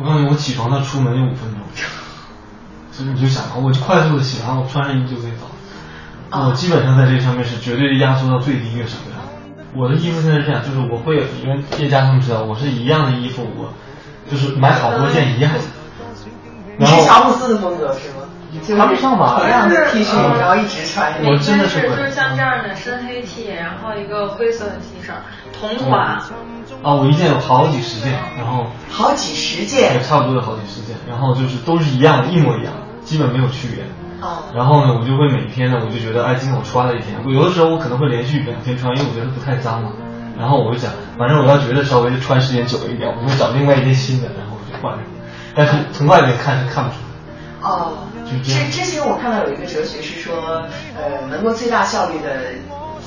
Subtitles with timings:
[0.00, 1.60] 我告诉你，我起床到出门就五分钟，
[2.90, 5.46] 所以你就想，我就快速的洗完，我穿上衣服就可以走。
[6.30, 9.10] 我基本上在这上面是绝对压缩到最低一个程度。
[9.76, 13.74] 我的衣服现在是这样，就是我会，因为叶家他们知道，我是一样的衣服，我
[14.30, 15.60] 就是买好多件一样的。
[16.78, 18.08] 你是乔布斯的风格是
[18.74, 18.78] 吗？
[18.78, 21.12] 谈不上吧，同样的 T 恤，然后一直穿。
[21.22, 25.12] 我真的是就是像这样的深黑 T，然后一个灰色的 T 恤，
[25.60, 26.20] 同款。
[26.82, 32.72] 啊，我一件有好几十件，然后好几十件，也差不多有好几十件，然后就是都是一样的，一模一样，
[33.04, 33.84] 基本没有区别。
[34.20, 34.44] 哦。
[34.54, 37.16] 然后呢，我就会每天呢，我就觉得，哎，今天我穿了一天。
[37.26, 39.92] 有的时候我可能会连续两天穿，因为我觉得不太脏嘛。
[40.38, 45.04] 然后我就想，反正我要觉得稍微穿时间久一点，我会找另外一件新的，然后我就换上。
[45.54, 47.68] 但是从外面看是看不出来。
[47.68, 47.92] 哦。
[48.30, 48.38] 之
[48.70, 50.62] 之前我看到有一个哲学是说，
[50.96, 52.52] 呃，能够最大效率的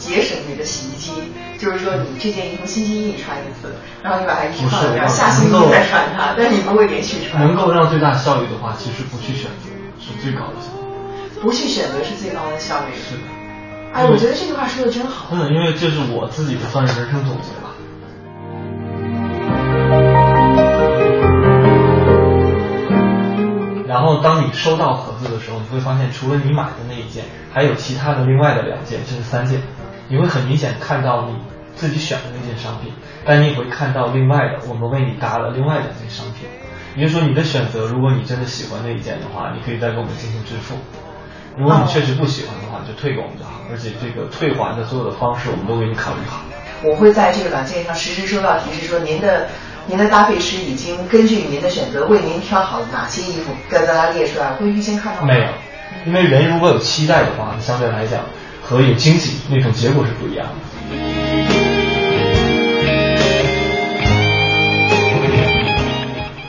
[0.03, 1.11] 节省你的洗衣机，
[1.57, 7.41] 就是说你这件衣服星期一穿一次，然后你把它一直放着，然后下星期再穿它，但是你不会连续穿。
[7.45, 11.41] 能够让最大效率的话，其实不去选择是最高的效率。
[11.41, 12.93] 不去选择是最高的效率。
[12.95, 13.23] 是的。
[13.93, 15.27] 哎，我觉得这句话说的真好。
[15.31, 17.71] 嗯，因为这是我自己的算是人生总结吧。
[23.87, 29.61] 然后，当你收到盒子的时候，你会发现，除了你买的那一件，还有其他的另外的两件，甚至三件。
[30.13, 31.35] 你会很明显看到你
[31.73, 32.93] 自己选的那件商品，
[33.25, 36.47] 但你也会看到另外的，我们为你搭了另外两件商品。
[36.95, 40.75] 也就是说，你的选择，如果你真的喜欢那一件的话，你可以再给我们进行支付；
[41.57, 43.53] 如果你确实不喜欢的话，就退给我们就好。
[43.71, 46.41] 而且这个退还的所有的方式，我们都给你考虑好。
[46.83, 49.47] 我会在这个软件上实时收到提示，说您的。
[49.85, 55.27] 您的搭配师已经根据您的选择为您挑好了哪些衣服，该在它列出来，会预先看到吗？
[55.27, 55.47] 没有，
[56.05, 58.23] 因为人如果有期待的话，相对来讲
[58.63, 60.53] 和有惊喜那种结果是不一样的。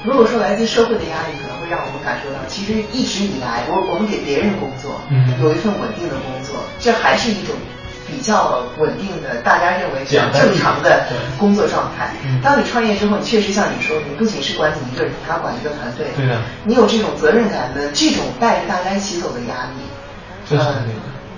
[0.05, 5.01] 如果说来自社会的压力，可能会让我们感受到，其实一直以来，我我们给别人工作，
[5.43, 7.55] 有一份稳定的工作，这还是一种。
[8.07, 11.07] 比较稳定的，大家认为正常的
[11.39, 12.13] 工作状态。
[12.43, 16.09] 当你创业之后，你确实像你说，你不仅是管你一个人，还要管一个团队。
[16.15, 16.39] 对的。
[16.65, 19.81] 你有这种责任感的，这种带着大家一起走的压力，
[20.49, 20.65] 这是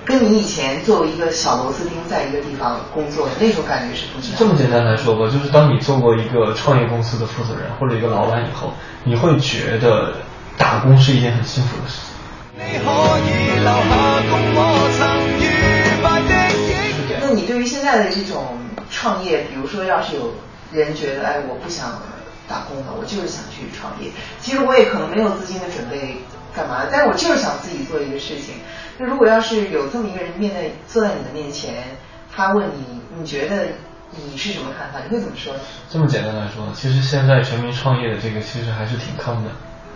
[0.07, 4.37] 跟你以前作为一个小螺丝钉在一个地方工作的那种感觉是不一样。
[4.39, 8.73] 这么简单来说吧，就是当你做过一个创业公司的负责人或者一个老板以后，
[9.03, 10.15] 你会觉得
[10.57, 12.07] 打工是一件很幸福的事情。
[17.21, 18.59] 那你对于现在的这种
[18.89, 20.33] 创业，比如说，要是有
[20.73, 22.01] 人觉得，哎，我不想
[22.49, 24.11] 打工了，我就是想去创业。
[24.41, 26.23] 其实我也可能没有资金的准备，
[26.57, 26.87] 干嘛？
[26.91, 28.55] 但是我就是想自己做一个事情。
[28.99, 31.85] 那如果要是有这么一个人面对坐在你的面前，
[32.35, 33.67] 他问你，你觉得
[34.13, 34.99] 你是什么看法？
[35.05, 35.53] 你会怎么说？
[35.91, 39.51] 这么简单来说，其实现在全民创业的这个其实还是挺坑的。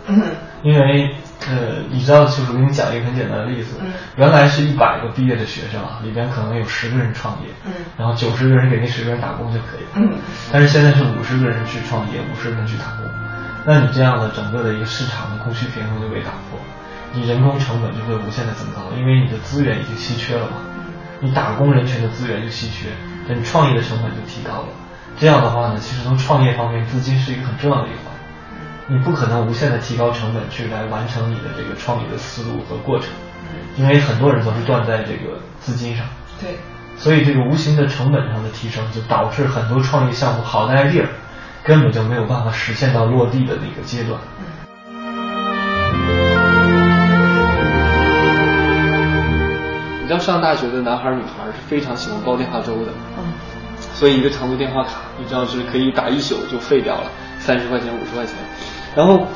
[0.07, 0.19] 嗯，
[0.63, 1.15] 因为
[1.47, 3.77] 呃，你知道，就是我给你讲一个很简单的例子。
[3.79, 7.49] 嗯，原来是一百个毕业的学生啊，里边可能有十个人创业。
[7.65, 9.89] 嗯，然后九十个人给那十个人打工就可以了。
[9.95, 10.17] 嗯，
[10.51, 13.05] 但是现在是五十个人去创业，五十个人去打工，
[13.65, 16.59] 那你这样的整个的一个市场的供需平衡就被打破，
[17.13, 20.57] 你人工成本就会无限的增高，因为你的资源已经稀缺了嘛。
[21.19, 22.89] 你打工人群的资源就稀缺，
[23.27, 24.67] 那你创业的成本就提高了。
[25.19, 28.11] 这样的话呢，其实从创业方面，资金是一个很重要的一环。
[28.87, 33.09] 你不可能无限的提高成本去来完成你的这个创业的思路和过程，
[33.77, 36.05] 因为很多人都是断在这个资金上。
[36.39, 36.57] 对。
[36.97, 41.05] 所以这个无形的成本上的提升，就导致很多创业项目好的 idea
[41.63, 44.19] 根本就没有办法实现到落地的那个阶段。
[50.01, 52.91] 你知道上大学的男孩女孩是非常喜欢煲电话粥的。
[53.17, 53.31] 嗯。
[53.93, 58.35] 所以一个长途电话卡，你知道是可以打一宿就废掉了，三十块钱五十块钱。
[58.95, 59.27] 然后，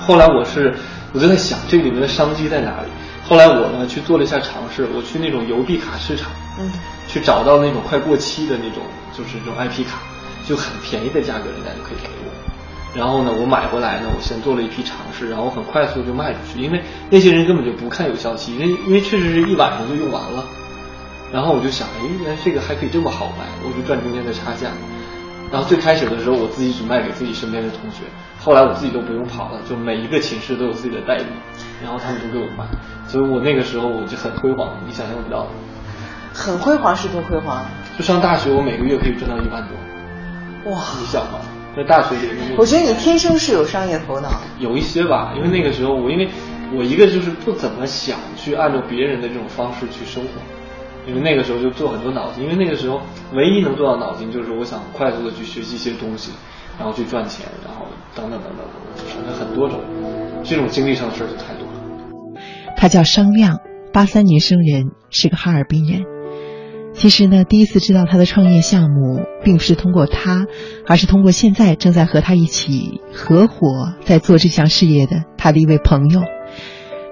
[0.00, 0.74] 后来我是，
[1.12, 2.88] 我就在想这里面的商机在哪里。
[3.28, 6.72] 后来我呢去做了一下尝试，我去那种邮币卡市场，嗯，
[7.08, 8.82] 去找到那种快过期的那种，
[9.16, 9.98] 就是这种 IP 卡，
[10.46, 12.30] 就很便宜的价格，人家就可以给我。
[12.92, 20.44] 然后呢，我买回来呢，我先做了一批尝试，然后很快速就卖出去，因为那些人根本就不看有效期，因为因为确实是一晚上就用完了。
[21.32, 24.70] 然后我就想，哎，原来这个还可以这么好卖，我就赚中间的差价。
[25.52, 28.02] 然后最开始的时候，我自己只卖给自己身边的同学，
[28.40, 31.26] 后来我自己都不用跑了，就每一个寝室都有自己的代理，
[31.82, 32.64] 然后他们都给我卖，
[33.06, 35.46] 所以我那个时候我就很辉煌，你想象不到。
[36.32, 37.64] 很辉煌是多辉煌？
[37.98, 39.76] 就上大学，我每个月可以赚到一万多。
[40.66, 40.82] 哇！
[41.00, 41.40] 你想吧，
[41.76, 42.56] 在大学里面。
[42.58, 44.28] 我觉得你天生是有商业头脑。
[44.58, 46.28] 有一些吧，因为那个时候我因为
[46.76, 50.30] 我一个就是不怎么想去按照别人的这种方式去生活。
[51.06, 53.00] 因为那个时候就做很多脑筋，因为那个时候
[53.32, 56.30] 唯一能做到脑筋就是我想快速的去学习一些东西，
[56.78, 58.66] 然后去赚钱，然后等等等等，
[59.08, 59.80] 反正很多种，
[60.44, 62.42] 这种经历上的事儿就太多了。
[62.76, 63.58] 他叫商亮，
[63.94, 66.04] 八三年生人，是个哈尔滨人。
[67.00, 70.46] 其实呢，第一次知道他的创业项目，并不是通过他，
[70.86, 76.20] 而是通过现在正在和他一起合伙在做这项事业的他的一位朋友。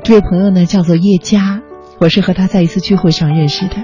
[0.05, 1.63] 这位朋友呢，叫做叶佳，
[2.01, 3.77] 我是和他在一次聚会上认识的。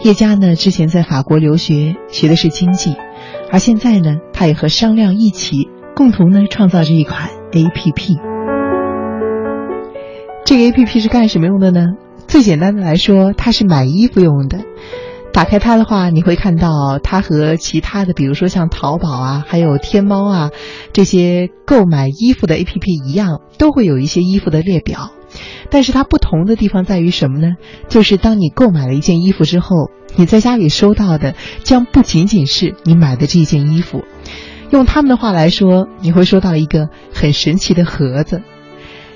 [0.00, 2.96] 叶佳呢，之前在法国留学，学的是经济，
[3.52, 8.16] 而现在呢，他也和商量一起，共同呢创造着一款 APP。
[10.46, 11.82] 这个 APP 是干什么用的呢？
[12.26, 14.60] 最简单的来说，它是买衣服用的。
[15.32, 20.50] 打开它的话，你会看到它和其他的，比如说像淘宝啊，还有天猫啊
[20.92, 25.10] 这些购买衣服的 APP 一样，都会有一些衣服的列表。
[25.70, 27.56] 但是它不同的地方在于什么呢？
[27.88, 34.04] 就是当你购买了一件衣服之后，你在家里收到的将不仅仅是你买的这件衣服。
[34.70, 38.42] 用他们的话来说，你会收到一个很神奇的盒子。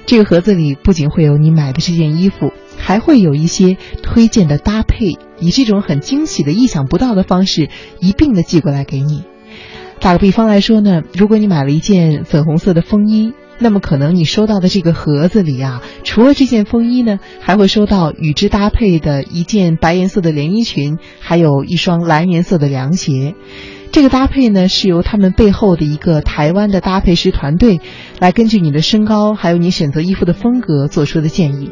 [0.05, 7.71] 这个盒子里不仅会有你买的这件衣服，还会有一些推荐的搭配，以这种很惊喜的、意想不到的方式
[8.01, 9.25] 一并的寄过来给你。
[10.01, 23.37] 打个比方来说呢，如果你买了一件粉红色的风衣，那么可能你收到的这个盒子里啊，除了这件风衣呢，还会收到与之搭配的一件白颜色的连衣裙，还有一双蓝颜色的凉鞋。
[23.93, 27.81] 这个搭配呢，是由他们背后的一个台湾的搭配师团队，
[28.19, 31.71] 来根据你的身高还有你选择衣服的风格做出的建议。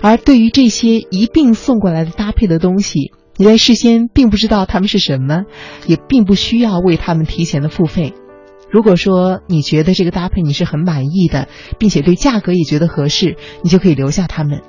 [0.00, 5.42] 而对于这些一并送过来的搭配的东西，你在事先并不知道他们是什么，
[5.86, 8.14] 也并不需要为他们提前的付费。
[8.70, 14.62] 如果说你觉得这个搭配你是很满意的，并且对价格也觉得合适，你就可以留下它们。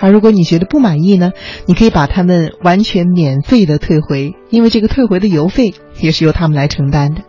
[0.00, 1.30] 而如果你觉得不满意呢，
[1.66, 7.22] 你可以把它们完全免费的退回，因为这个退回的邮费也是由他们来承担的。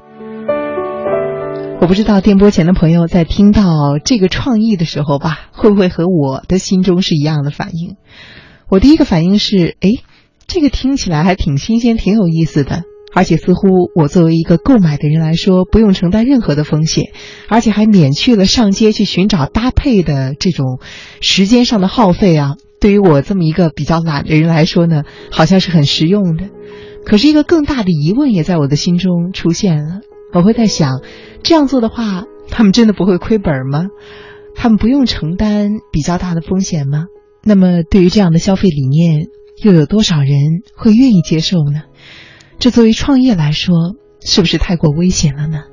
[1.82, 7.98] 我不知道电波前的朋友在听到这个创意的时候吧，会不会和我的心中是一样的反应？
[8.70, 9.90] 我第一个反应是，哎，
[10.48, 12.84] 这个听起来还挺新鲜，挺有意思的。
[13.14, 17.12] 而且似乎我作为一个购买的人来说，不用承担任何的风险，
[17.48, 20.80] 而且还免去了上街去寻找搭配的这种
[21.20, 22.56] 时间上的耗费啊。
[22.80, 26.50] 对于我这么一个比较懒的人来说呢，好像是很实用的。
[27.06, 30.02] 可是一个更大的疑问也在我的心中出现了。
[30.34, 31.02] 我会在想，
[31.44, 33.88] 这样做的话，他们真的不会亏本吗？
[34.56, 37.06] 他们不用承担比较大的风险吗？
[37.44, 39.28] 那么对于这样的消费理念，
[39.64, 41.82] 又有多少人会愿意接受呢？
[42.62, 45.64] 这作为创业来说，是不是太过危险了呢？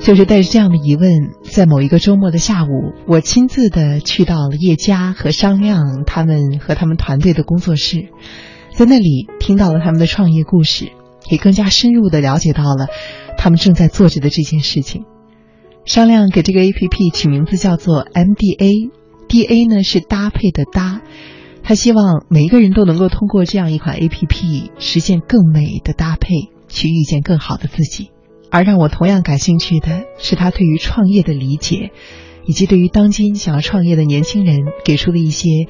[0.00, 1.10] 就是带着这样的疑问，
[1.42, 8.10] 在某一个周末的下午，我亲自的去到了叶家和商量他们和他们团队的工作室，
[8.72, 10.92] 在那里听到了他们的创业故事，
[11.28, 12.86] 也更加深入的了解到了
[13.36, 15.04] 他们正在做着的这件事情。
[15.84, 19.03] 商量给这个 A P P 取名字叫做 M D A。
[19.28, 21.00] D A 呢是搭配的搭，
[21.62, 26.28] 他希望每一个人都能够通过这样一款 A P P 实现更美的搭配，
[26.68, 28.10] 去遇见更好的自己。
[28.50, 31.90] 而让我同样感兴趣的是他对于创业的理解，
[32.46, 35.66] 以及对于当今想要创业的年轻人给出的一些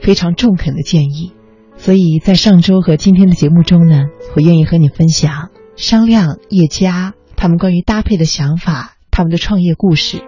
[0.00, 1.32] 非常中肯的建议。
[1.76, 4.04] 所以在上周和今天的节目中呢，
[4.36, 10.22] 我愿意和你分享商量叶家他们关于搭配的想法，他们的创业故事，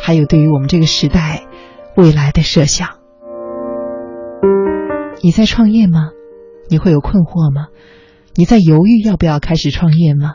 [0.00, 1.45] 还有对于我们这个时代。
[1.96, 2.98] 未来的设想，
[5.22, 6.10] 你在创业吗？
[6.68, 7.68] 你会有困惑吗？
[8.34, 10.34] 你在犹豫要不要开始创业吗？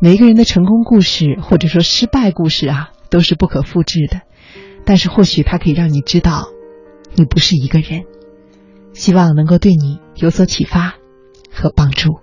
[0.00, 4.20] 每一个人的成功故事或者说失败故事啊，都是不可复制的，
[4.86, 6.46] 但是或许它可以让你知道，
[7.16, 8.04] 你不是一个人。
[8.92, 10.94] 希望能够对你有所启发
[11.50, 12.20] 和帮助。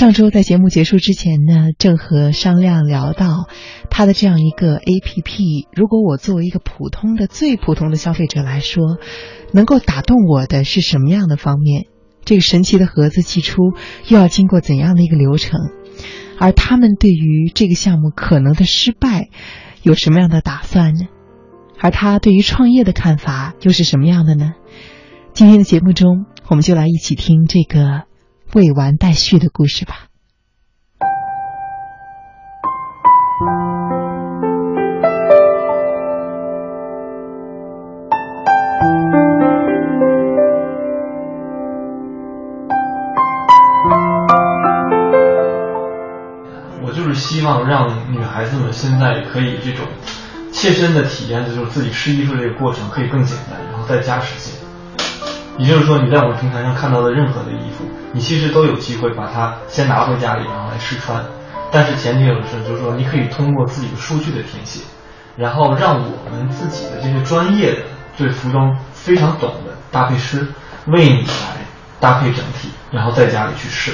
[0.00, 3.50] 上周在节目结束之前呢，正和商量聊到
[3.90, 5.68] 他的这样一个 A P P。
[5.74, 8.96] 如果我作为一个普通的、最普通的消费者来说，
[9.52, 11.84] 能够打动我的是什么样的方面？
[12.24, 13.74] 这个神奇的盒子寄出
[14.08, 15.60] 又要经过怎样的一个流程？
[16.38, 19.28] 而他们对于这个项目可能的失败
[19.82, 21.08] 有什么样的打算呢？
[21.78, 24.54] 而他对于创业的看法又是什么样的呢？
[25.34, 28.08] 今天的节目中，我们就来一起听这个。
[28.52, 30.06] 未完待续的故事吧。
[46.82, 49.86] 我就是希望让女孩子们现在可以这种
[50.50, 54.39] 切身的体验的就是自己试衣服这个过程可以更简单，然后再加实。
[55.60, 61.22] 也就是说，你在我们平台上看到的任何的衣服，你其实都有机会把它先拿回家里，然后来试穿。
[61.70, 64.80] 但是前提有的是，就是说你可以通过自己的数据的填写，
[65.36, 67.82] 然后让我们自己的这些专业的
[68.16, 70.48] 对服装非常懂的搭配师
[70.86, 71.58] 为你来
[72.00, 73.92] 搭配整体，然后在家里去试。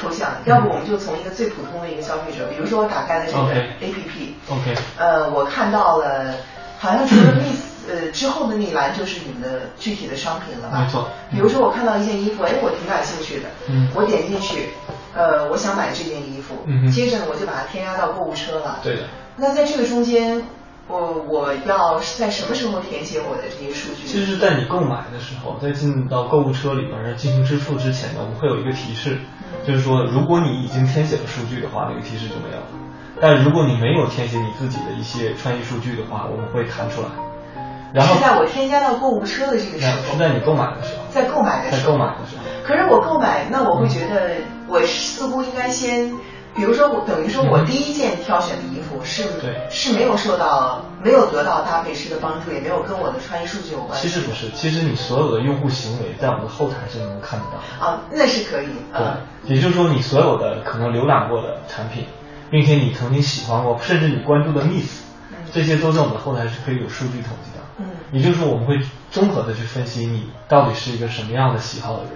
[0.00, 3.38] 抽象，要不我们就从一个最普通的一个消费者，比如说我打开了这个
[3.80, 6.34] APP，OK，呃，我看到了，
[6.78, 10.80] 好像除了 Miss 呃之后的那一栏就是你们的具体的商品了吧？
[10.84, 11.08] 没错。
[11.30, 14.70] 比如说我看到一件衣服，哎，我挺感兴趣的，嗯，我点进去，
[15.14, 19.02] 呃，我想买这件衣服，嗯接着呢我就把它添加到购物车了，对的。
[19.36, 20.42] 那在这个中间。
[20.90, 24.08] 我我要在什么时候填写我的这些数据？
[24.08, 29.18] 其实是在你购买的时候，在进到购物车里边进行支付之前呢，我们会有一个提示，
[29.64, 32.66] 就是说如果你已经填写了数据的话，那个提示就没有了。
[33.20, 37.08] 但如果你没有填写你自己的一些穿衣数据的话，我们会弹出来。
[37.92, 42.42] 然后是在我添加到购物车的这个时候，是在你购买的时候，在购买的时候，在购买的时候。
[42.66, 46.12] 可是我购买，那我会觉得我似乎应该先。
[46.60, 49.24] 比如说，我等于说我第一件挑选的衣服是
[49.70, 53.98] 是没有受到没有得到搭配师的帮助，也没有跟我的穿衣数据有关。
[53.98, 57.86] 其实不是，其实你所有的用户行为在我们的后台是能够看得到。
[57.86, 58.66] 啊，那是可以。
[58.92, 62.04] 对，也就是说你所有的可能浏览过的产品，
[62.50, 65.00] 并且你曾经喜欢过，甚至你关注的 miss，
[65.54, 67.64] 这些都在我们的后台是可以有数据统计的。
[67.78, 67.86] 嗯。
[68.12, 68.78] 也就是说，我们会
[69.10, 72.12] 综合的去分析你到底是一个什么样的喜好的人。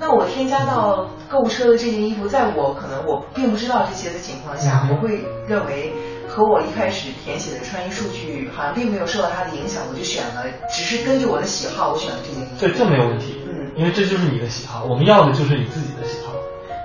[0.00, 5.92] 那我添加到购物车的这件衣服，在我可能我并不知道这些的情况下，我会认为
[6.26, 12.58] 和我一开始填写的穿衣数据好像并没有受到它的影响，我就选了，只是根据我的喜好，我选了这件衣服。
[12.58, 13.42] 对，这没有问题。
[13.46, 16.32] 嗯，因为这就是你的喜好，我们要的就是你自己的喜好。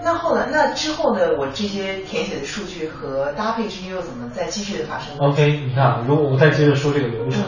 [0.03, 1.21] 那后来，那之后呢？
[1.39, 7.41] 我这些填写的数据和搭配之间又怎么再继续的发生？OK，你看，如果我再接着说这个流程，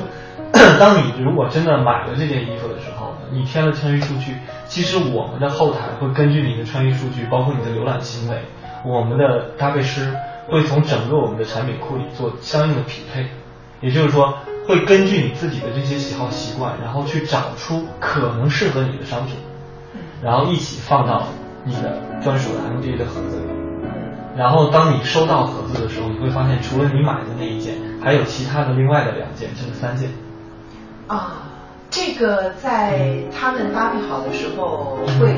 [0.79, 2.96] 当你如果真的买了这件衣服的时候，
[3.31, 4.35] 你填了穿衣数据。
[4.67, 8.41] 其实我们的后台会根据你的穿衣数据，包括你的浏览行为，
[8.85, 10.13] 我们的搭配师
[10.47, 13.27] 会从整个我们的产品库里做相应的匹配，
[13.81, 19.35] 也就是说，会根据你自己的这些喜好习惯，然后去找出可能适合你的商品，
[20.21, 21.27] 然后一起放到
[21.63, 23.43] 你的专属的 MD 的盒子里。
[24.35, 30.11] 然后当你收到盒子的时候，你会发现除了你买的那一件，还有其他的另外的两件，甚至三件。
[31.07, 31.43] 啊。
[31.89, 35.35] 这个在他们搭配好的时候会，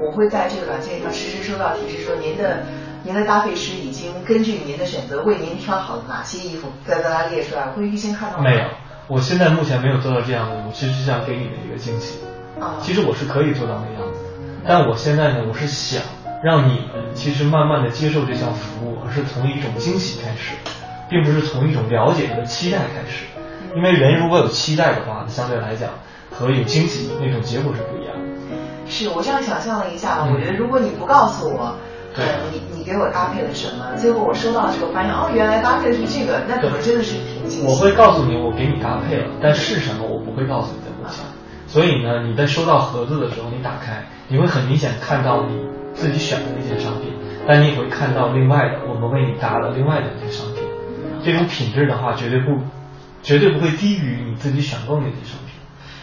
[0.00, 2.64] 我会在这个软件上实时收到提示，说您的
[3.02, 8.44] 您的搭配师已经根据您的选择为您挑好了哪些衣服，再把它列出来，会预先看到吗？
[8.44, 8.64] 没有，
[9.08, 12.18] 我现在目前没有做到这样的，我其实是想给你们一个惊喜。
[12.60, 14.20] 啊，其实我是可以做到那样子，
[14.66, 16.02] 但我现在呢，我是想
[16.42, 20.54] 让你们其实慢慢的接受这项服务，而是从一种惊喜开始，
[21.10, 23.26] 并不是从一种了解和期待开始。
[23.76, 25.90] 因为人如果有期待的话，相对来讲
[26.30, 28.22] 和有惊喜那种结果是不一样的。
[28.86, 31.74] 是我这样想象了一下，我觉得如果你不告诉我，
[32.14, 37.66] 呃，你你给我搭配了什么，结果我收到的时候发现哦，原来搭配的是这个，那可能真的是挺惊喜。
[37.66, 41.24] 我会告诉你我给你搭配了，但是什么我不会告诉你的目前。
[41.66, 45.58] 所以呢，你在收到盒子的时候，你打开，你会很明显看到你
[45.94, 47.12] 自己选的那件商品，
[47.48, 50.62] 但你也会看到另外的我们为你搭了另外的那些商品。
[51.24, 52.60] 这种品质的话，绝对不。
[53.24, 55.54] 绝对不会低于你自己选购那些商品。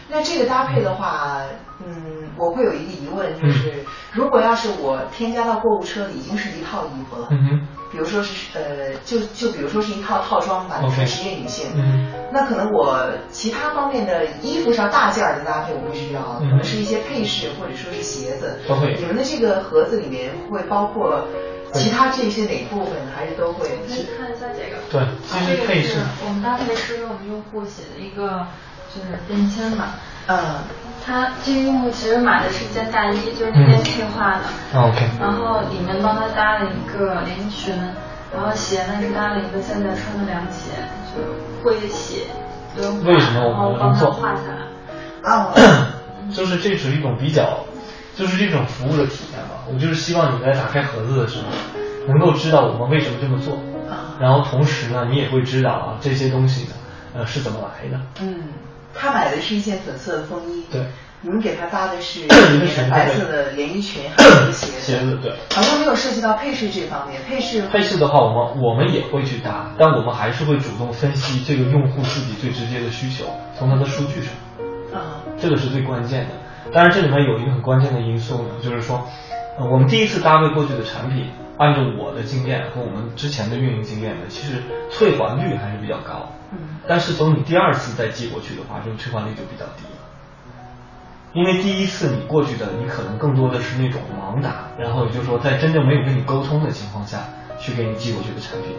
[0.08, 1.40] 那这个搭配的话，
[1.82, 3.72] 嗯，我会有一个疑问，就是
[4.12, 18.94] 如果要是我添加到购物车里已经是一套衣服了，嗯哼，比如说是呃，就就比如说是一套套装吧，是职业女性，嗯，那可能我其他方面的衣服上大件的搭配我不需要，可能是一些配饰或者说是鞋子，都会。
[18.98, 21.24] 你们的这个盒子里面会包括？
[21.72, 23.66] 其他这些哪部分还是都会？
[23.88, 24.76] 可以看一下这个。
[24.90, 25.00] 对，
[25.30, 28.46] 这个是我们搭配师给我们用户写的一个
[28.94, 29.94] 就是便签嘛。
[30.26, 30.36] 嗯。
[31.04, 34.44] 他这个用户其实买的是一件大衣，就是那边配画的。
[34.78, 35.08] OK。
[35.20, 37.74] 然后里面帮他搭了一个连衣裙，
[38.32, 40.70] 然后鞋呢是搭了一个现在穿的凉鞋，
[41.14, 42.26] 就会写。
[43.04, 45.30] 为什么我们帮他画下来？
[45.30, 45.52] 啊。
[46.32, 47.64] 就是这是一种比较。
[48.14, 51.44] 就是这种服务的体验吧，我就是希望你在打开盒子的时候，
[52.08, 53.58] 能够知道我们为什么这么做，
[54.20, 56.74] 然后同时呢，你也会知道啊这些东西呢，
[57.14, 58.00] 呃是怎么来的。
[58.20, 58.48] 嗯，
[58.94, 60.86] 他买的是一件粉色的风衣，对，
[61.20, 62.26] 你们给他搭的是
[62.90, 73.24] 白色的连衣裙，还有一个鞋子，鞋子对，好像没有涉及到配饰这方面，配饰配饰的话，我们我们也会去搭，但我们还是会主动分析这个用户自己最直接的需求，
[73.58, 74.32] 从他的数据上，
[74.92, 76.30] 啊，这个是最关键的。
[76.72, 79.06] 当然这里面有一个很关键的因素呢，就是说，
[79.58, 86.32] 呃，我们第一次搭配过去的产品，按照我的经验和我们之前的运营经验呢，其实退还率还是比较高。
[86.52, 86.58] 嗯。
[86.88, 90.00] 但是从你第二次再寄过去的话，这个退还率就比较低了。
[91.34, 97.28] 因为第一次你过去的，你可能更多的是那种盲打，然后也就是说，在真正没有跟你沟通的情况下
[97.62, 98.76] 去给你寄过去的产品。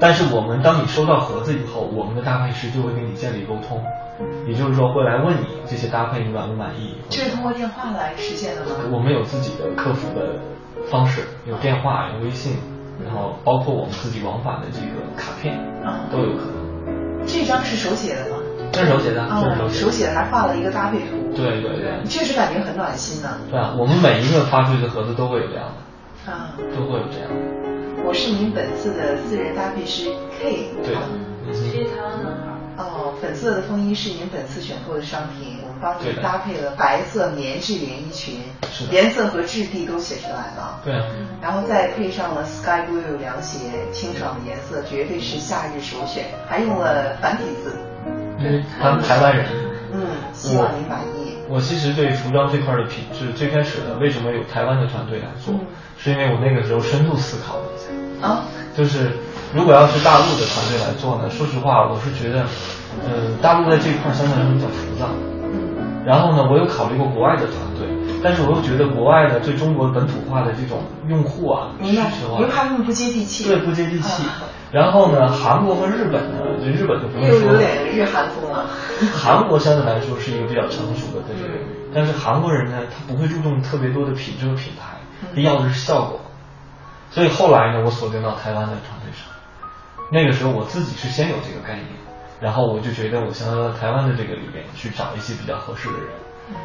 [0.00, 3.84] 但是我们当你收到盒子以后，我们的搭配师就会跟你建立沟通，
[4.48, 6.96] 也就是说会来问你这些搭配你满不满意。
[7.10, 8.70] 这是通过电话来实现的吗？
[8.90, 10.40] 我们有自己的客服的
[10.90, 12.56] 方式，有电话，有微信，
[13.04, 15.60] 然后包括我们自己往返的这个卡片，
[16.10, 17.26] 都有可能。
[17.26, 18.38] 这张是手写的吗？
[18.72, 21.36] 这是手写的，这是，手写的还画了一个搭配图。
[21.36, 23.28] 对对对，确实感觉很暖心呢。
[23.48, 25.66] 对啊，我们每一个发出去的盒子都会有这样
[26.26, 27.71] 的，啊，都会有这样的。
[28.04, 30.68] 我是您本次的私人搭配师 K。
[30.82, 30.94] 对，
[31.54, 32.52] 是台湾男孩。
[32.76, 38.40] 哦，粉色的风衣是您本次选购的商品，我们帮您搭配了白色棉质连衣裙，
[38.90, 40.80] 颜色和质地都写出来了。
[40.84, 40.94] 对。
[41.40, 47.76] 然后再配上了 Sky Blue 凉鞋，清爽的颜色，绝对是夏日首选，还用了繁体字。
[48.38, 49.46] 嗯，他们台湾人。
[49.94, 51.36] 嗯，希望您满意。
[51.48, 55.54] 我其实对服装这块的品质，最开始的为什么有台湾的团队来做，
[55.98, 57.81] 是因为我那个时候深度思考了一下。
[58.22, 58.44] 啊，
[58.76, 59.10] 就是
[59.54, 62.44] 如果要是大陆的团队来做呢，说实话，我是觉得，
[63.04, 65.08] 呃，大陆在这一块相对来说比较浮躁。
[65.44, 66.04] 嗯。
[66.06, 67.86] 然后呢，我有考虑过国外的团队，
[68.22, 73.44] 但是我又觉得国外的对中国本土化的这种用户啊，需求啊，又怕他们不接地气。
[73.44, 74.22] 对，不接地气。
[74.72, 77.40] 然后呢，韩国和日本呢，就日本就不用说。
[77.40, 78.66] 又有点日韩风了。
[79.12, 84.96] 韩国相对来说是一个比较成熟的这个领域，但是韩国人呢，他不会注重特别多的品质和品牌，
[85.34, 86.20] 他要的是效果。
[87.12, 89.28] 所以后来呢，我锁定到台湾的团队上。
[90.10, 91.86] 那个时候我自己是先有这个概念，
[92.40, 96.08] 然后我就觉得我想要台湾的这个里面去找一些比较合适的人。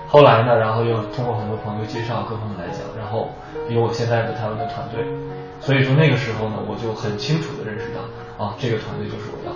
[0.08, 3.30] 后来呢，然后又通过很多朋友介绍，各方面来讲，然后
[3.70, 5.06] 有我现在的台湾的团队。
[5.60, 9.47] 所以说那个时候呢，我就很清楚的认识到，啊，这个团队就是我要。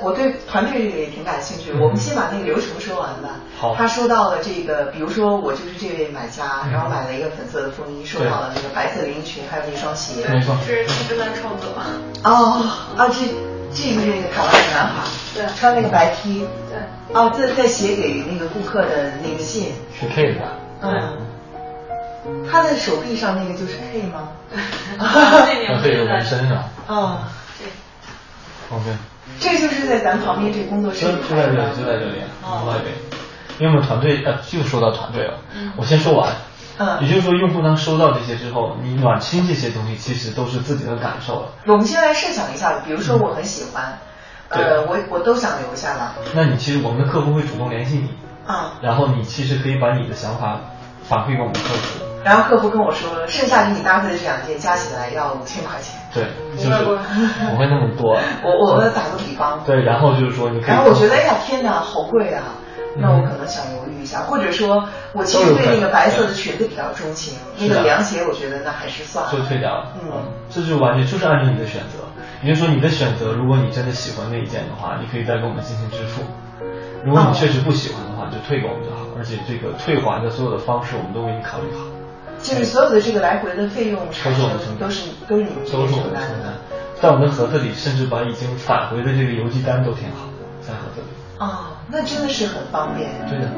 [0.00, 3.40] 我对团队这个也挺感兴趣，我们先把那个流程说完吧。
[3.58, 3.74] 好。
[3.74, 10.26] 他说到了这个，比如说我就是这位买家，然后买了一个粉色的风衣，收到了那个白色连衣裙，还有那双鞋。
[10.28, 10.56] 没错。
[10.66, 11.84] 是正在创作吗。
[12.24, 12.66] 哦，
[12.96, 13.26] 啊，这
[13.74, 15.02] 这个是那个台湾的男孩，
[15.34, 16.46] 对，穿那个白 T。
[16.70, 17.14] 对。
[17.14, 19.72] 哦，在在写给那个顾客的那个信。
[19.98, 20.40] 是 K 的。
[20.82, 21.18] 嗯。
[22.50, 24.28] 他的手臂上那个就是 K 吗？
[24.98, 26.64] 那边对，有纹身上。
[26.86, 27.18] 哦。
[27.58, 27.68] 对。
[28.76, 28.96] OK。
[29.40, 31.06] 这就是在咱旁边这工作室。
[31.06, 32.94] 就就在这里，就在这里，另外边。
[33.58, 35.38] 因为我们团队呃，就说到团队了。
[35.54, 35.72] 嗯。
[35.76, 36.32] 我先说完。
[36.78, 37.02] 嗯。
[37.02, 41.48] 也就是说，用户当收到这些之后，你暖心这些东西，其实都是自己的感受了。
[41.66, 43.98] 我们先来设想一下，比如说我很喜欢，
[44.48, 46.14] 呃，我我都想留下了。
[46.34, 48.10] 那你其实我们的客户会主动联系你。
[48.46, 48.74] 啊。
[48.82, 50.60] 然后你其实可以把你的想法
[51.02, 52.04] 反馈给我们客服。
[52.24, 56.00] 然后客服跟我说，剩下给你搭配的这两件加起来要五千块钱。
[56.14, 56.24] 对，
[56.56, 58.14] 就是不会那么多。
[58.42, 59.60] 我我我打个比方。
[59.66, 60.58] 对，然后就是说你。
[60.60, 62.42] 然后我觉得，哎呀，天哪，好贵啊！
[62.96, 69.32] 那我可能想犹豫一下，或者说我其实对那个白色的裙子比较钟情，那个凉鞋我觉得那还是算了。
[69.32, 69.92] 就退掉了。
[70.00, 71.98] 嗯，这就完全就是按照你的选择，
[72.42, 76.22] 也就是说你的选择，如果你真的喜欢那一件的话，你可以再给我们进行支付；
[77.04, 79.02] 如果你确实不喜欢的话，就退给我们就好。
[79.18, 81.93] 而且这个退还的所有的方式，我们都为你考虑好。
[82.44, 86.52] 就是所有的这个来回的费用，都是我们承担，都是都是你们承担的。
[87.00, 90.28] 在我们的盒子里，甚至把已经返回的这个邮寄单都填好，
[90.60, 91.06] 在盒子里。
[91.38, 93.08] 哦，那真的是很方便。
[93.30, 93.48] 对的，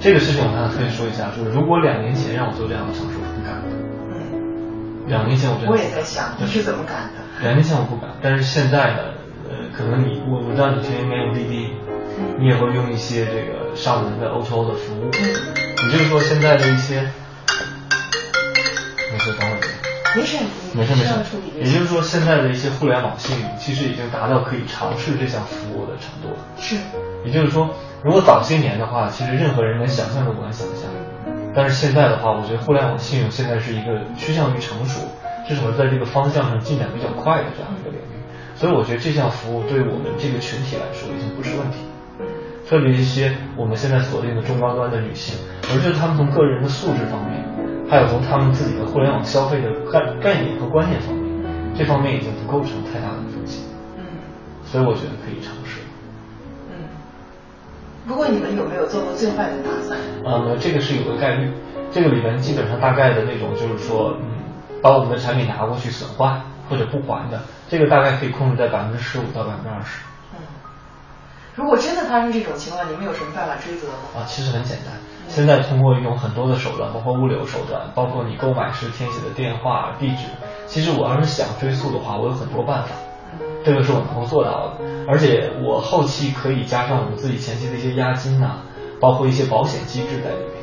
[0.00, 3.62] 这个事情我刚才特意说一下，就是如果两年前让我做这样的尝试，我不敢。
[4.10, 5.06] 嗯。
[5.06, 5.70] 两年前我真的。
[5.70, 7.22] 我也在想，你是怎么敢的？
[7.42, 8.98] 两年前我不敢，但是现在呢，
[9.48, 11.70] 呃，可能你我我知道你前应该用滴滴，
[12.38, 15.10] 你也会用一些这个上门的 O2O 的服务。
[15.14, 15.22] 嗯。
[15.86, 17.08] 也就是说，现在的一些。
[20.16, 20.38] 没事。
[20.74, 21.14] 没事，没事。
[21.58, 26.36] 也就是说，现在的一些互联网信用其实已经达到可以尝试这项服务的程度了。
[26.58, 26.76] 是。
[27.24, 27.68] 也就是说，
[28.02, 30.88] 如果早些年的话，其实任何人能想象都不敢想象。
[31.54, 35.00] 但是现在的话，我觉得互联网信用现在是一个趋向于成熟，
[35.48, 38.16] 至少在这个方向上进展比较快的这样一个领域。
[38.54, 41.78] 所以我觉得这项服务对我们这个群体来说已经不是问题。
[42.68, 45.38] 特别一些我们现在锁定的中高端的女性，
[45.72, 47.55] 而且她们从个人的素质方面。
[47.88, 51.24] 还有从他们自己的互联网消费的概概念和观念方面，
[51.76, 53.64] 这方面已经不构成太大的风险。
[53.96, 54.02] 嗯，
[54.64, 55.80] 所以我觉得可以尝试。
[56.70, 56.88] 嗯，
[58.08, 59.98] 不过你们有没有做过最坏的打算？
[60.24, 61.52] 呃，这个是有个概率，
[61.92, 64.26] 这个里边基本上大概的那种就是说，嗯，
[64.82, 70.02] 把我们的产品拿过去损坏或者不还的，这个大概可以控制在百分之十五到百分之二十。
[70.32, 70.38] 嗯，
[71.54, 74.18] 如果真的发生这种情况，你们有什么办法追责吗？
[74.18, 74.92] 啊，其实很简单。
[75.28, 80.24] 现在通过用很多的手段，包括物流手段，包括你购买时填写的电话地址，
[80.66, 82.94] 其实我要是想追溯的话，我有很多办法，
[83.64, 84.84] 这个是我能够做到的。
[85.08, 88.62] 而且我后期可以加上我们自己前期的一些押金呐，
[89.00, 90.56] 包括一些保险机制在里面。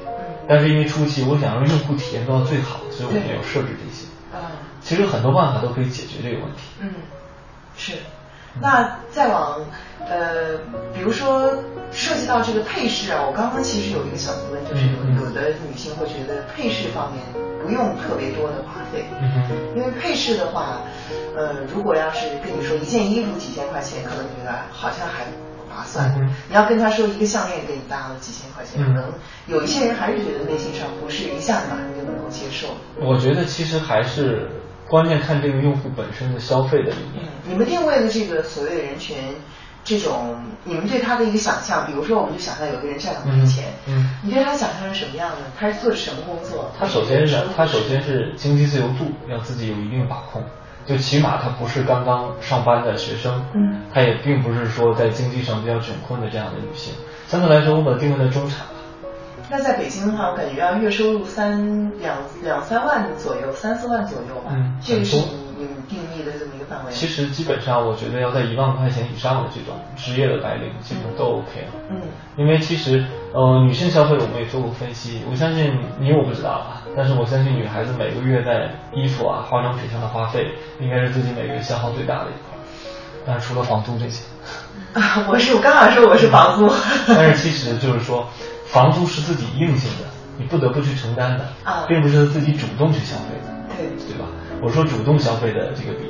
[0.48, 4.08] 但是因为初期我想让用户体验做到最好，所以我没有设置这些。
[4.34, 4.40] 嗯，
[4.82, 6.62] 其实很多办法都可以解决这个问题。
[6.80, 6.94] 嗯，
[7.78, 7.94] 是。
[8.62, 9.62] 那再往
[10.14, 10.58] 呃，
[10.94, 11.58] 比如说
[11.92, 17.24] 涉及到这个配饰啊，我刚刚其实有一个小疑问，就是有有的女性会觉得配饰方面
[17.64, 19.06] 不用特别多的花费，
[19.76, 20.82] 因为配饰的话，
[21.36, 25.26] 呃，如果要是跟你说一件衣服几千块钱，可能觉得好像还
[25.68, 26.14] 划算。
[26.48, 29.12] 你要跟他说一个项链给你搭了几千块钱，可能
[29.48, 32.68] 有一些人还是觉得内心上不是一下子马上就能够接受。
[33.02, 34.48] 我觉得其实还是。
[34.90, 37.26] 关键看这个用户本身的消费的理念。
[37.48, 39.18] 你们定位的这个所谓的人群，
[39.84, 45.38] 这种你们对他的一个想象，比如说，我们就想象有个人站在面前，嗯，你对他想象是什么样的？
[45.60, 46.72] 他是做什么工作？
[46.80, 50.44] 他首先是他首先是经济自由度要自己有一定把控，
[50.86, 56.94] 就起码他不是刚刚上班的学生，嗯，他也并不是说在经济上比较窘困的这样的女性。
[57.28, 58.60] 相对来说，我把它定位在中产。
[59.50, 64.52] 那在北京的话，我感觉要月收入三两两三万左右，三四万左右吧。
[64.56, 65.24] 嗯，这个是你
[65.58, 66.92] 你定义的这么范围。
[66.92, 71.72] 其实基本上，我觉得要在一万块钱以上的这种职业的白领，基本都 OK 了。
[71.90, 72.02] 嗯，
[72.36, 80.48] 因为其实呃，女性消费我们也做过分析，我相信你我不知道啊，但是我相信女孩子每个月在衣服啊、化妆品上的花费，
[80.80, 82.58] 应该是自己每个月消耗最大的一块。
[83.26, 84.26] 但是除了房租这些，
[84.94, 86.70] 啊，我是我刚好说我是房租。
[87.08, 88.28] 但是其实就是说。
[88.74, 91.46] 房租是自己硬性的，你不得不去承担的，
[91.88, 94.26] 并不是自己主动去消费的，对对吧？
[94.64, 96.06] 我说主动消费的这个比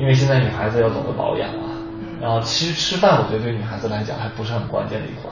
[0.00, 1.76] 因为现在女孩子要懂得保养啊，
[2.22, 5.30] 然后其实吃饭，我觉得对女孩子来讲还不是很关键的一环，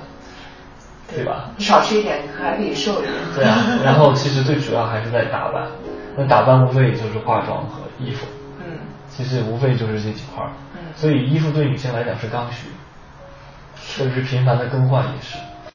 [1.10, 1.50] 对吧？
[1.56, 3.12] 你少吃一点，还可以瘦一点。
[3.34, 5.66] 对啊，然后其实最主要还是在打扮，
[6.18, 8.26] 那打扮无非也就是化妆和衣服，
[8.58, 8.78] 嗯，
[9.08, 12.68] 其实无非就是这几块，嗯，所以衣服对女性来讲是刚需，
[13.96, 15.38] 特别是频繁的更换也是。